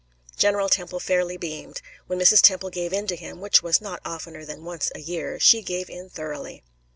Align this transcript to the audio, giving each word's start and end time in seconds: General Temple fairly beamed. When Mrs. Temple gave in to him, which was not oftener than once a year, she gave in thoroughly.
General 0.35 0.67
Temple 0.67 0.99
fairly 0.99 1.37
beamed. 1.37 1.79
When 2.07 2.17
Mrs. 2.17 2.41
Temple 2.41 2.71
gave 2.71 2.91
in 2.91 3.05
to 3.05 3.15
him, 3.15 3.39
which 3.39 3.61
was 3.61 3.79
not 3.79 4.01
oftener 4.03 4.43
than 4.43 4.63
once 4.65 4.91
a 4.95 4.99
year, 4.99 5.39
she 5.39 5.61
gave 5.61 5.91
in 5.91 6.09
thoroughly. 6.09 6.63